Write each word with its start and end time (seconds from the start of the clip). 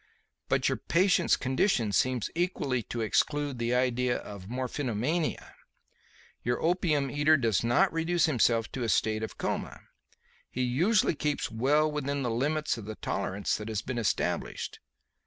But 0.49 0.63
the 0.63 0.77
patient's 0.77 1.37
condition 1.37 1.91
seems 1.91 2.31
equally 2.33 2.81
to 2.81 3.01
exclude 3.01 3.59
the 3.59 3.75
idea 3.75 4.17
of 4.17 4.47
morphinomania. 4.49 5.51
Your 6.41 6.59
opium 6.59 7.11
eater 7.11 7.37
does 7.37 7.63
not 7.63 7.93
reduce 7.93 8.25
himself 8.25 8.71
to 8.71 8.81
a 8.81 8.89
state 8.89 9.21
of 9.21 9.37
coma. 9.37 9.79
He 10.49 10.63
usually 10.63 11.13
keeps 11.13 11.51
well 11.51 11.91
within 11.91 12.23
the 12.23 12.31
limits 12.31 12.79
of 12.79 12.85
the 12.85 12.95
tolerance 12.95 13.55
that 13.57 13.67
has 13.67 13.83
been 13.83 13.99
established. 13.99 14.79